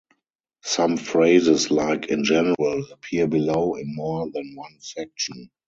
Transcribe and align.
Some 0.63 0.97
phrases, 0.97 1.69
like 1.69 2.07
"in 2.07 2.23
general", 2.23 2.83
appear 2.91 3.27
below 3.27 3.75
in 3.75 3.93
more 3.95 4.27
than 4.31 4.55
one 4.55 4.77
section. 4.79 5.51